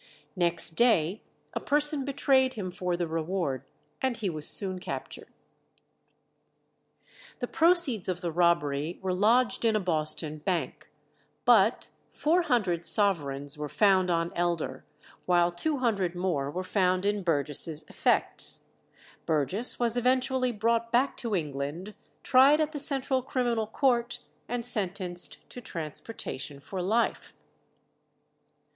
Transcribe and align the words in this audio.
Next 0.35 0.71
day 0.71 1.21
a 1.53 1.59
person 1.59 2.05
betrayed 2.05 2.55
him 2.55 2.71
for 2.71 2.97
the 2.97 3.05
reward, 3.05 3.63
and 4.01 4.17
he 4.17 4.31
was 4.31 4.47
soon 4.49 4.79
captured. 4.79 5.27
The 7.37 7.45
proceeds 7.45 8.09
of 8.09 8.19
the 8.19 8.31
robbery 8.31 8.97
were 9.03 9.13
lodged 9.13 9.63
in 9.63 9.75
a 9.75 9.79
Boston 9.79 10.39
bank, 10.39 10.89
but 11.45 11.89
four 12.11 12.41
hundred 12.41 12.87
sovereigns 12.87 13.59
were 13.59 13.69
found 13.69 14.09
on 14.09 14.31
Elder, 14.35 14.83
while 15.27 15.51
two 15.51 15.77
hundred 15.77 16.15
more 16.15 16.49
were 16.49 16.63
found 16.63 17.05
in 17.05 17.21
Burgess' 17.21 17.83
effects. 17.87 18.63
Burgess 19.27 19.79
was 19.79 19.95
eventually 19.95 20.51
brought 20.51 20.91
back 20.91 21.15
to 21.17 21.35
England, 21.35 21.93
tried 22.23 22.59
at 22.59 22.71
the 22.71 22.79
Central 22.79 23.21
Criminal 23.21 23.67
Court, 23.67 24.17
and 24.49 24.65
sentenced 24.65 25.47
to 25.51 25.61
transportation 25.61 26.59
for 26.59 26.81
life. 26.81 27.35